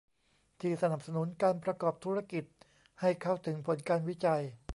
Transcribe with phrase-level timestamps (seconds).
[0.59, 2.43] ที่สนับสนุนการประกอบธุรกิจ
[3.01, 4.41] ให้เข้าถึงผลการวิจัย